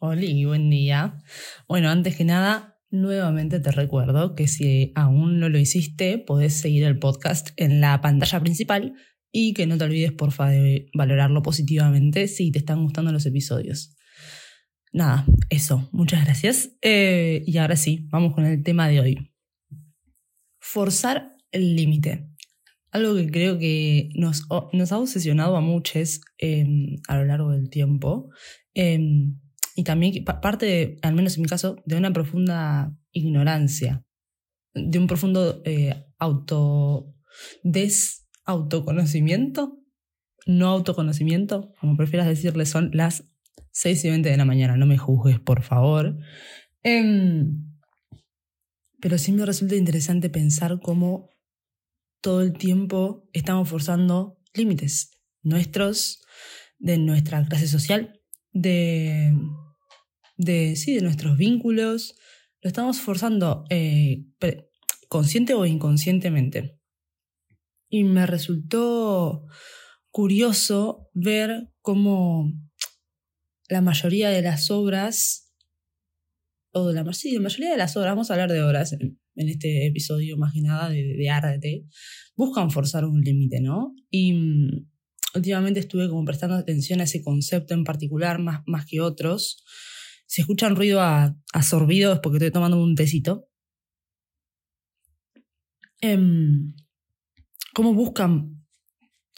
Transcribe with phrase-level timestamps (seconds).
[0.00, 1.18] Hola, buen día.
[1.66, 6.84] Bueno, antes que nada, nuevamente te recuerdo que si aún no lo hiciste, podés seguir
[6.84, 8.94] el podcast en la pantalla principal
[9.32, 13.96] y que no te olvides, porfa, de valorarlo positivamente si te están gustando los episodios.
[14.92, 16.70] Nada, eso, muchas gracias.
[16.80, 19.32] Eh, y ahora sí, vamos con el tema de hoy.
[20.60, 22.30] Forzar el límite.
[22.92, 28.30] Algo que creo que nos, ha obsesionado a muchos em, a lo largo del tiempo.
[28.74, 29.40] Em,
[29.78, 34.04] y también parte, al menos en mi caso, de una profunda ignorancia,
[34.74, 37.14] de un profundo eh, auto,
[37.62, 39.78] desautoconocimiento,
[40.46, 43.30] no autoconocimiento, como prefieras decirle, son las
[43.70, 46.18] 6 y 20 de la mañana, no me juzgues, por favor.
[46.82, 47.78] Em,
[49.00, 51.30] pero sí me resulta interesante pensar cómo
[52.20, 55.12] todo el tiempo estamos forzando límites
[55.44, 56.24] nuestros,
[56.80, 59.32] de nuestra clase social, de
[60.38, 62.14] de, sí, de nuestros vínculos,
[62.62, 64.24] lo estamos forzando eh,
[65.08, 66.78] consciente o inconscientemente.
[67.90, 69.46] Y me resultó
[70.10, 72.52] curioso ver cómo
[73.68, 75.52] la mayoría de las obras,
[76.72, 79.86] o la, sí, la mayoría de las obras, vamos a hablar de obras en, este
[79.86, 81.84] episodio más que nada de, de arte,
[82.34, 83.94] buscan forzar un límite, ¿no?
[84.10, 84.88] Y mm,
[85.36, 89.64] últimamente estuve como prestando atención a ese concepto en particular más, más que otros,
[90.28, 93.48] si escuchan ruido a, a sorbido es porque estoy tomando un tecito.
[96.02, 96.74] Em,
[97.74, 98.62] ¿Cómo buscan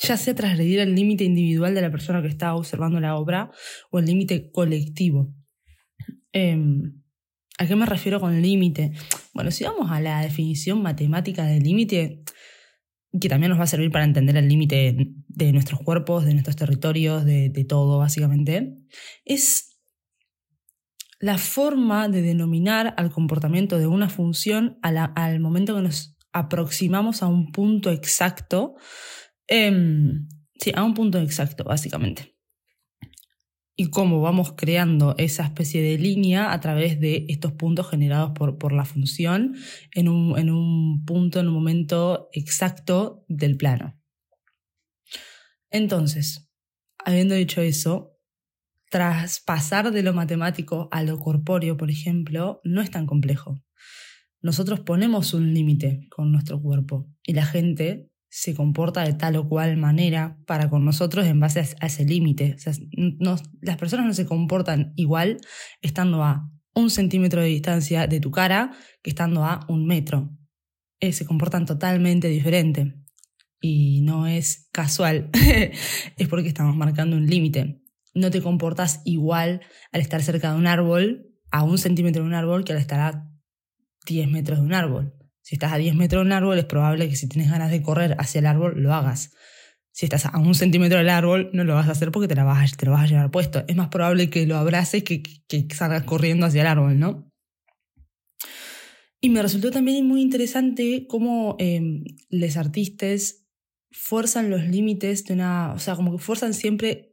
[0.03, 3.53] ya sea trasgredir el límite individual de la persona que está observando la obra
[3.93, 5.33] o el límite colectivo?
[6.33, 7.01] Em,
[7.59, 8.93] ¿A qué me refiero con límite?
[9.33, 12.25] Bueno, si vamos a la definición matemática del límite,
[13.21, 16.57] que también nos va a servir para entender el límite de nuestros cuerpos, de nuestros
[16.57, 18.75] territorios, de, de todo, básicamente,
[19.25, 19.70] es
[21.21, 27.27] la forma de denominar al comportamiento de una función al momento que nos aproximamos a
[27.27, 28.75] un punto exacto.
[29.47, 30.29] Em,
[30.59, 32.35] sí, a un punto exacto, básicamente.
[33.77, 38.59] Y cómo vamos creando esa especie de línea a través de estos puntos generados por,
[38.59, 39.55] por la función
[39.95, 43.99] en un, en un punto, en un momento exacto del plano.
[45.71, 46.51] Entonces,
[46.99, 48.10] habiendo dicho eso,
[48.91, 53.63] traspasar de lo matemático a lo corpóreo, por ejemplo, no es tan complejo.
[54.43, 59.49] Nosotros ponemos un límite con nuestro cuerpo y la gente se comporta de tal o
[59.49, 62.57] cual manera para con nosotros en base a ese límite.
[63.61, 65.39] las personas no se comportan igual
[65.83, 70.31] estando a un centímetro de distancia de tu cara que estando a un metro.
[71.01, 72.97] Eh, se comportan totalmente diferente.
[73.61, 75.29] Y no es casual,
[76.17, 77.80] es porque estamos marcando un límite
[78.15, 79.61] no te comportas igual
[79.93, 83.01] al estar cerca de un árbol, a un centímetro de un árbol, que al estar
[83.01, 83.31] a
[84.07, 85.15] 10 metros de un árbol.
[85.43, 87.83] Si estás a 10 metros de un árbol, es probable que si tienes ganas de
[87.83, 89.33] correr hacia el árbol, lo hagas.
[89.93, 92.45] Si estás a un centímetro del árbol, no lo vas a hacer porque te, lo
[92.45, 93.65] vas a llevar puesto.
[93.67, 97.31] Es más probable que lo abraces que, que, salgas corriendo hacia el árbol, ¿no?
[99.21, 103.47] Y me resultó también muy interesante cómo eh, los artistas
[103.91, 105.73] fuerzan los límites de una.
[105.73, 107.10] O sea, como que fuerzan siempre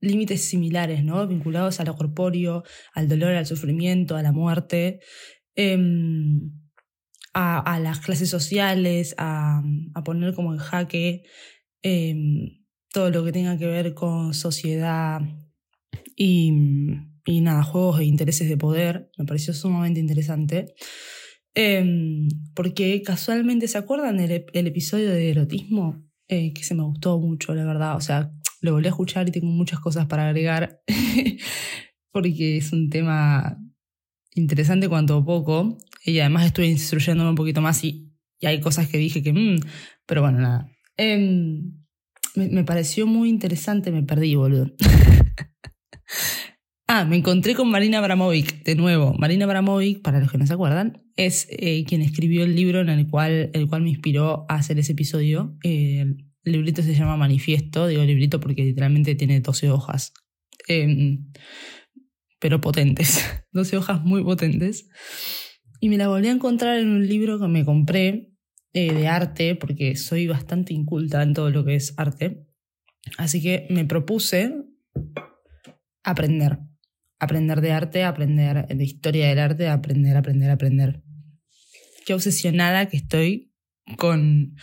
[0.00, 1.26] límites similares, ¿no?
[1.26, 5.00] Vinculados a lo corpóreo, al dolor, al sufrimiento, a la muerte,
[5.54, 6.52] em,
[7.34, 9.62] a, las clases sociales, a,
[10.04, 11.22] poner como en jaque
[11.82, 15.20] em, todo lo que tenga que ver con sociedad
[16.16, 16.50] y,
[17.26, 19.10] nada, juegos e intereses de poder.
[19.18, 20.74] Me pareció sumamente interesante.
[21.54, 24.32] Em, porque casualmente, ¿se acuerdan del,
[24.66, 26.04] episodio de erotismo?
[26.28, 27.96] Eh, que se me gustó mucho, la verdad.
[27.96, 30.82] O sea, lo volví a escuchar y tengo muchas cosas para agregar,
[32.12, 33.58] porque es un tema
[34.34, 35.78] interesante cuanto poco.
[36.04, 39.58] Y además estuve instruyéndome un poquito más y, y hay cosas que dije que, mmm,
[40.06, 40.70] pero bueno, nada.
[40.96, 41.72] Em,
[42.34, 44.72] me, me, pareció muy interesante, me perdí, boludo.
[46.86, 49.14] ah, me encontré con Marina Abramovic, de nuevo.
[49.14, 52.88] Marina Abramovic, para los que no se acuerdan, es eh, quien escribió el libro en
[52.88, 55.56] el cual, el cual me inspiró a hacer ese episodio.
[55.64, 56.06] Eh,
[56.46, 60.14] el librito se llama Manifiesto, digo librito porque literalmente tiene 12 hojas,
[60.68, 61.32] em,
[62.38, 64.88] pero potentes, 12 hojas muy potentes.
[65.80, 68.32] Y me la volví a encontrar en un libro que me compré
[68.72, 72.46] eh, de arte, porque soy bastante inculta en todo lo que es arte.
[73.18, 74.54] Así que me propuse
[76.04, 76.58] aprender.
[77.18, 81.02] Aprender de arte, aprender de historia del arte, aprender, aprender, aprender.
[82.06, 83.52] Qué obsesionada que estoy
[83.96, 84.54] con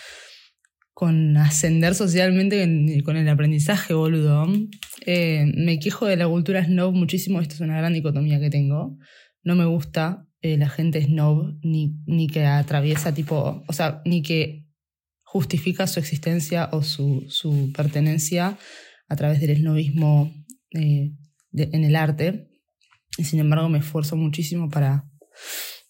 [1.04, 4.48] con ascender socialmente con el aprendizaje, boludo.
[5.06, 8.98] Eh, me quejo de la cultura snob muchísimo, esto es una gran dicotomía que tengo.
[9.44, 14.22] No me gusta eh, la gente snob, ni, ni que atraviesa tipo, o sea, ni
[14.22, 14.66] que
[15.24, 18.58] justifica su existencia o su, su pertenencia
[19.10, 20.34] a través del snobismo
[20.72, 21.12] eh,
[21.52, 22.48] en el arte.
[23.18, 25.04] Y sin embargo me esfuerzo muchísimo para,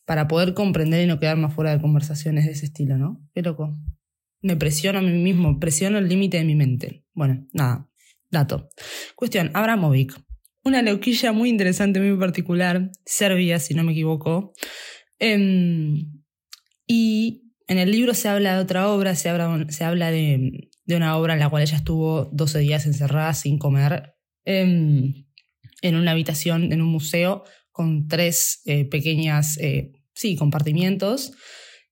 [0.07, 3.21] para poder comprender y no quedarme fuera de conversaciones de ese estilo, ¿no?
[3.36, 3.77] Qué loco.
[4.44, 7.06] Me presiono a mí mismo, presiono el límite de mi mente.
[7.13, 7.90] Bueno, nada,
[8.30, 8.69] dato.
[9.16, 10.13] Cuestión, Abramovic.
[10.66, 14.51] Una loquilla muy interesante, muy particular, Serbia, si no me equivoco.
[15.18, 16.12] Em,
[16.86, 20.95] y en el libro se habla de otra obra, se habla, se habla de, de,
[20.98, 24.13] una obra en la cual ella estuvo 12 días encerrada sin comer
[24.44, 25.25] em,
[25.81, 31.31] en una habitación, en un museo, con tres eh, pequeñas, eh, sí, compartimientos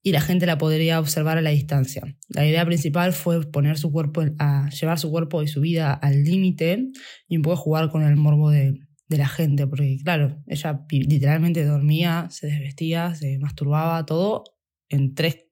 [0.04, 2.04] y la gente la podría observar a la distancia.
[2.30, 6.24] La idea principal fue poner su cuerpo, a llevar su cuerpo y su vida al
[6.24, 6.88] límite
[7.28, 11.64] y un poco jugar con el morbo de, de la gente, porque claro, ella literalmente
[11.66, 14.44] dormía, se desvestía, se masturbaba, todo
[14.90, 15.46] en tres,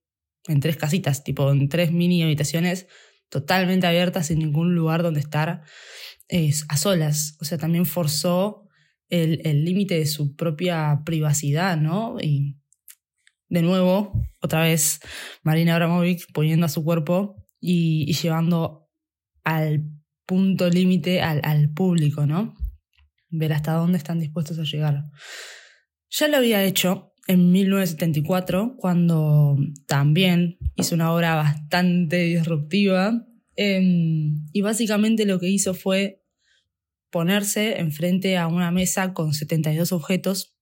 [0.47, 2.87] en tres casitas, tipo en tres mini habitaciones
[3.29, 5.61] totalmente abiertas, sin ningún lugar donde estar
[6.69, 7.37] a solas.
[7.39, 8.67] O sea, también forzó
[9.09, 12.17] el límite de su propia privacidad, ¿no?
[12.21, 12.59] Y
[13.49, 14.99] de nuevo, otra vez,
[15.43, 18.87] Marina Abramovic poniendo a su cuerpo y, llevando
[19.43, 19.83] al
[20.25, 22.55] punto límite al, público, ¿no?
[23.29, 25.03] Ver hasta dónde están dispuestos a llegar.
[26.11, 29.57] Ya lo había hecho en 1974, cuando
[29.87, 33.25] también hizo una obra bastante disruptiva.
[33.55, 36.23] Em, y básicamente lo que hizo fue
[37.11, 40.58] ponerse enfrente a una mesa con 72 objetos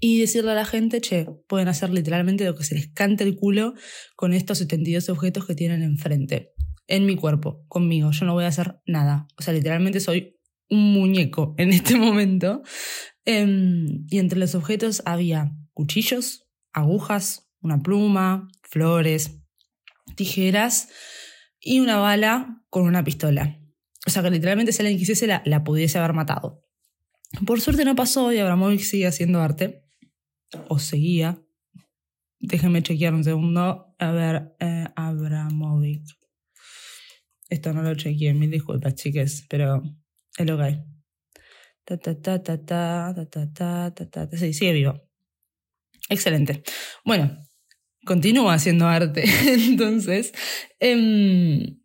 [0.00, 3.36] y decirle a la gente, che, pueden hacer literalmente lo que se les cante el
[3.36, 3.74] culo
[4.16, 6.52] con estos 72 objetos que tienen enfrente,
[6.86, 8.10] en mi cuerpo, conmigo.
[8.10, 9.26] Yo no voy a hacer nada.
[9.38, 10.36] O sea, literalmente soy
[10.68, 12.62] un muñeco en este momento.
[13.24, 19.38] Em, y entre los objetos había cuchillos, agujas, una pluma, flores,
[20.16, 20.88] tijeras
[21.60, 23.60] y una bala con una pistola.
[24.06, 26.62] O sea que literalmente si alguien quisiese la, la pudiese haber matado.
[27.46, 29.84] Por suerte no pasó y Abramovich sigue haciendo arte.
[30.68, 31.40] O seguía.
[32.40, 33.94] Déjenme chequear un segundo.
[33.98, 34.86] A ver, eh,
[37.48, 39.82] Esto no lo chequeé, mil disculpas, chiques, pero
[40.36, 40.84] es lo que hay.
[41.84, 45.00] Ta, ta, ta, ta, ta, ta, ta, ta, Sí, sigue vivo.
[46.08, 46.62] Excelente.
[47.04, 47.38] Bueno,
[48.04, 49.24] continúa haciendo arte.
[49.46, 50.32] Entonces,
[50.78, 51.79] em,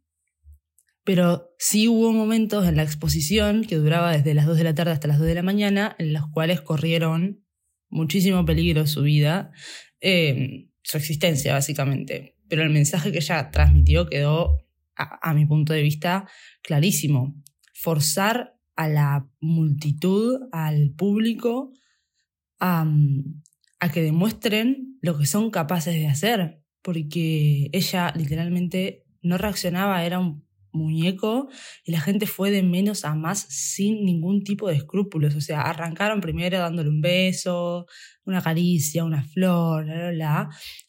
[1.05, 4.91] pero sí hubo momentos en la exposición que duraba desde las 2 de la tarde
[4.91, 7.45] hasta las 2 de la mañana, en los cuales corrieron
[7.89, 9.51] muchísimo peligro su vida,
[10.01, 12.35] eh, su existencia básicamente.
[12.49, 14.57] Pero el mensaje que ella transmitió quedó,
[14.95, 16.27] a, mi punto de vista,
[16.63, 17.35] clarísimo.
[17.73, 21.71] Forzar a la multitud, al público,
[22.59, 22.87] a,
[23.79, 30.19] a que demuestren lo que son capaces de hacer, porque ella literalmente no reaccionaba, era
[30.19, 30.45] un
[30.75, 31.50] muñeco
[31.83, 35.36] y la gente fue de menos a más sin ningún tipo de escrúpulos.
[35.36, 37.88] O sea, arrancaron primero dándole un beso,
[38.25, 39.88] una caricia, una flor,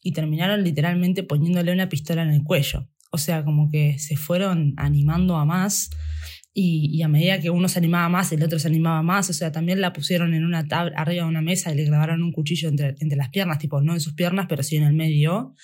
[0.03, 2.89] y terminaron literalmente poniéndole una pistola en el cuello.
[3.11, 5.91] O sea, como que se fueron animando a más
[6.59, 9.29] y, a medida que uno se animaba más, el otro se animaba más.
[9.29, 12.23] O sea, también la pusieron en una tabla arriba de una mesa y le grabaron
[12.23, 14.95] un cuchillo entre, entre las piernas, tipo, no en sus piernas, pero sí en el
[14.95, 15.55] medio.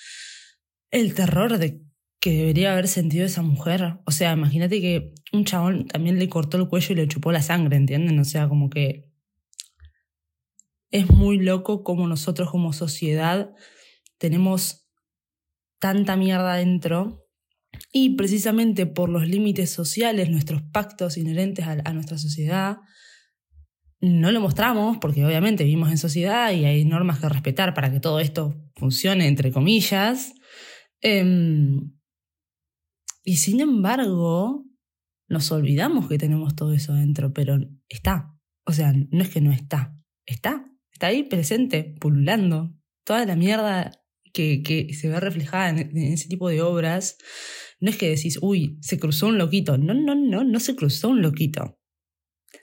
[0.91, 1.81] El terror de
[2.23, 3.97] que debería haber sentido esa mujer.
[4.05, 7.41] O sea, imagínate que un chabón también le cortó el cuello y le chupó la
[7.41, 8.17] sangre, ¿entienden?
[8.17, 9.11] O sea, como que
[10.89, 13.53] es muy loco como nosotros como sociedad
[14.19, 14.87] tenemos
[15.79, 17.27] tanta mierda dentro
[17.91, 22.77] y precisamente por los límites sociales, nuestros pactos inherentes a, nuestra sociedad,
[23.99, 27.99] no lo mostramos porque obviamente vivimos en sociedad y hay normas que respetar para que
[27.99, 30.31] todo esto funcione, entre comillas.
[31.01, 31.91] Em,
[33.23, 34.65] y sin embargo,
[35.29, 38.37] nos olvidamos que tenemos todo eso dentro, pero está.
[38.65, 40.69] O sea, no es que no está, está.
[40.91, 42.75] Está ahí presente, pululando.
[43.05, 43.91] Toda la mierda
[44.33, 47.17] que, que se ve reflejada en, ese tipo de obras,
[47.79, 49.77] no es que decís, uy, se cruzó un loquito.
[49.77, 51.79] No, no, no, no se cruzó un loquito.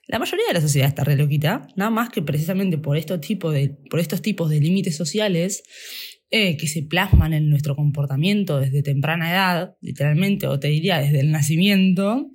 [0.06, 4.00] La mayoría de la sociedad está re loquita, nada más que precisamente por, de, por
[4.00, 5.62] estos tipos de límites sociales
[6.30, 11.20] eh, que se plasman en nuestro comportamiento desde temprana edad, literalmente, o te diría desde
[11.20, 12.30] el nacimiento,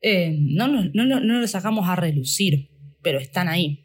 [0.00, 2.70] eh, no, no, no, no los sacamos a relucir,
[3.02, 3.84] pero están ahí.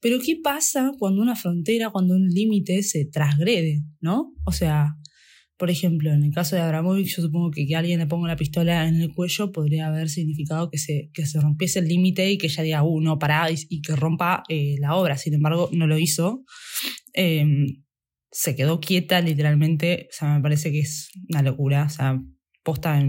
[0.00, 4.34] Pero ¿qué pasa cuando una frontera, cuando un límite se transgrede, ¿no?
[4.44, 4.96] O sea,
[5.58, 8.34] Por ejemplo, en el caso de Abramovich, yo supongo que que alguien le ponga una
[8.34, 12.36] pistola en el cuello podría haber significado que se, que se rompiese el límite y
[12.36, 15.16] que ella diga, uh, no, pará, y, que rompa eh, la obra.
[15.16, 16.44] Sin embargo, no lo hizo.
[17.14, 17.81] Em,
[18.32, 20.08] se quedó quieta literalmente.
[20.10, 21.84] O sea, me parece que es una locura.
[21.84, 22.20] O sea,
[22.64, 23.00] posta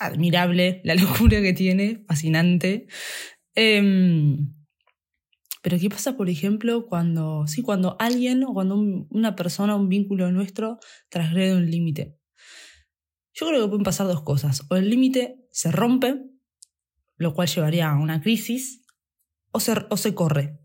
[0.00, 2.88] admirable la locura que tiene, fascinante.
[3.54, 4.52] Em,
[5.62, 8.76] pero ¿qué pasa, por ejemplo, cuando, sí, cuando alguien o cuando
[9.10, 12.16] una persona, un vínculo nuestro, transgrede un límite?
[13.32, 14.64] Yo creo que pueden pasar dos cosas.
[14.70, 16.20] O el límite se rompe,
[17.16, 18.82] lo cual llevaría a una crisis,
[19.52, 20.58] o se, o se corre.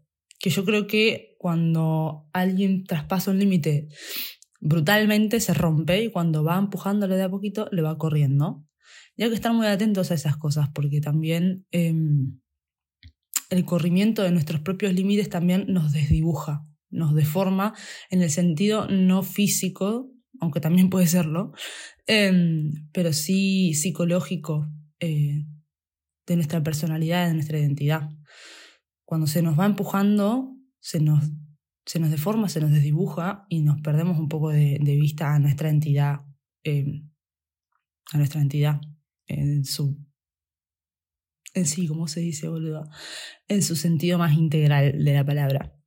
[0.43, 3.87] Que yo creo que cuando alguien traspasa un límite
[4.59, 8.65] brutalmente, se rompe y cuando va empujándole de a poquito, le va corriendo.
[9.15, 11.65] Y hay que estar muy atentos a esas cosas, porque también...
[11.71, 12.41] Em,
[13.53, 17.75] el corrimiento de nuestros propios límites también nos desdibuja, nos deforma
[18.09, 21.53] en el sentido no físico, aunque también puede serlo,
[22.07, 24.67] em, pero sí psicológico
[24.99, 25.45] eh,
[26.25, 28.09] de nuestra personalidad, de nuestra identidad.
[29.13, 31.23] Cuando se nos va empujando, se nos,
[31.85, 35.69] se nos deforma, se nos desdibuja y nos perdemos un poco de, vista a nuestra
[35.69, 36.21] entidad,
[36.63, 37.11] em,
[38.11, 38.81] a nuestra entidad
[39.27, 40.03] en su
[41.53, 42.89] en sí, como se dice, boludo,
[43.47, 45.79] en su sentido más integral de la palabra.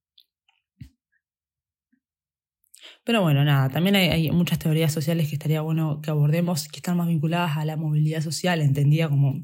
[3.06, 6.96] Pero bueno, nada, también hay, muchas teorías sociales que estaría bueno que abordemos, que están
[6.96, 9.40] más vinculadas a la movilidad social, entendida como,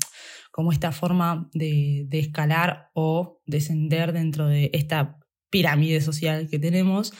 [0.50, 5.16] como esta forma de, escalar o descender dentro de esta
[5.48, 7.12] pirámide social que tenemos,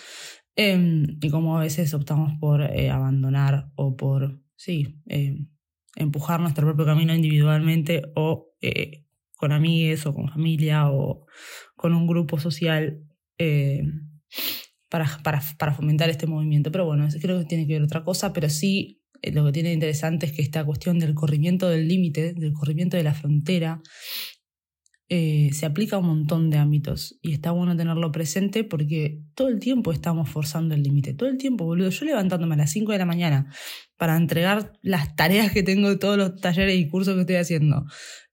[0.56, 5.48] em, y como a veces optamos por eh, abandonar o por, sí, em,
[5.94, 9.06] empujar nuestro propio camino individualmente o eh,
[9.36, 11.24] con amigos o con familia o
[11.76, 13.00] con un grupo social
[13.38, 13.84] eh,
[14.92, 16.70] para, para, para, fomentar este movimiento.
[16.70, 19.72] Pero bueno, creo que tiene que ver otra cosa, pero sí eh, lo que tiene
[19.72, 23.80] interesante es que esta cuestión del corrimiento del límite, del corrimiento de la frontera,
[25.08, 29.60] se aplica a un montón de ámbitos y está bueno tenerlo presente porque todo el
[29.60, 31.90] tiempo estamos forzando el límite, todo el tiempo, boludo.
[31.90, 33.52] Yo levantándome a las 5 de la mañana
[33.98, 37.84] para entregar las tareas que tengo de todos los talleres y cursos que estoy haciendo,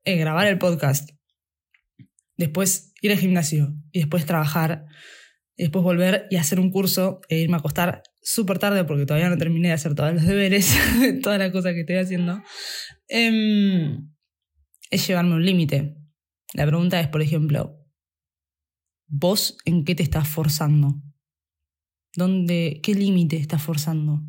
[0.05, 1.09] eh, grabar el podcast,
[2.37, 4.85] después ir al gimnasio y después trabajar,
[5.63, 9.37] después volver y hacer un curso e irme a acostar súper tarde porque todavía no
[9.37, 10.75] terminé de hacer todos los deberes,
[11.23, 12.41] todas las cosas que estoy haciendo,
[13.07, 14.11] em,
[14.89, 15.95] es llevarme un límite.
[16.53, 17.77] La pregunta es, por ejemplo,
[19.07, 21.01] ¿vos en qué te estás forzando?
[22.15, 24.23] ¿Dónde, ¿Qué límite estás forzando?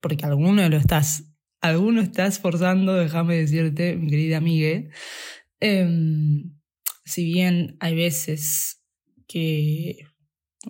[0.00, 1.24] porque alguno lo estás,
[1.60, 4.84] alguno estás forzando, déjame decirte, mi querida amiga.
[5.60, 6.56] Em,
[7.04, 8.77] si bien hay veces
[9.28, 10.06] que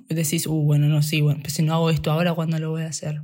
[0.09, 2.83] decís, uh, bueno, no, sí, bueno, pues si no hago esto ahora, ¿cuándo lo voy
[2.83, 3.23] a hacer?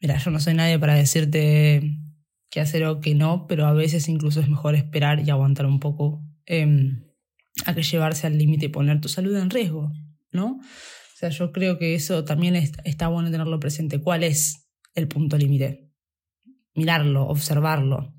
[0.00, 1.98] Mira, yo no soy nadie para decirte
[2.50, 5.80] qué hacer o qué no, pero a veces incluso es mejor esperar y aguantar un
[5.80, 7.04] poco em,
[7.66, 9.92] a que llevarse al límite y poner tu salud en riesgo,
[10.32, 10.60] ¿no?
[10.60, 14.00] O sea, yo creo que eso también está bueno tenerlo presente.
[14.00, 15.92] ¿Cuál es el punto límite.
[16.74, 18.14] Mirarlo, observarlo.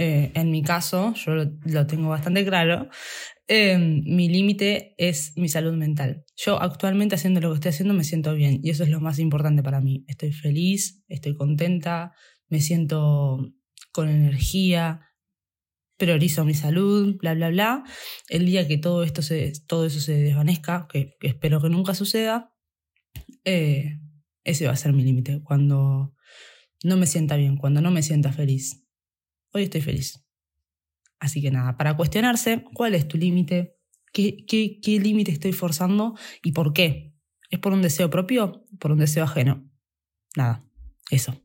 [0.00, 2.88] Eh, en mi caso, yo lo, tengo bastante claro,
[3.48, 6.24] em, mi límite es mi salud mental.
[6.36, 9.18] Yo actualmente haciendo lo que estoy haciendo me siento bien y eso es lo más
[9.18, 10.04] importante para mí.
[10.06, 12.12] Estoy feliz, estoy contenta,
[12.48, 13.52] me siento
[13.90, 15.00] con energía,
[15.96, 17.84] priorizo mi salud, bla, bla, bla.
[18.28, 22.54] El día que todo, esto se, todo eso se desvanezca, que, espero que nunca suceda,
[23.44, 23.98] eh,
[24.44, 25.42] ese va a ser mi límite.
[25.42, 26.14] Cuando
[26.84, 28.87] no me sienta bien, cuando no me sienta feliz.
[29.52, 30.24] Hoy estoy feliz.
[31.20, 33.76] Así que nada, para cuestionarse cuál es tu límite,
[34.12, 37.14] qué, qué, límite estoy forzando y por qué.
[37.50, 39.68] ¿Es por un deseo propio por un deseo ajeno?
[40.36, 40.64] Nada,
[41.10, 41.42] eso.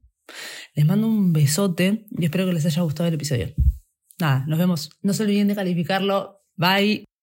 [0.76, 3.54] Les mando un besote y espero que les haya gustado el episodio.
[4.20, 4.90] Nada, nos vemos.
[5.02, 6.42] No se olviden de calificarlo.
[6.56, 7.06] Bye.